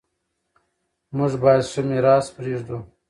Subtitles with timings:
[1.17, 2.77] موږ باید ښه میراث پریږدو.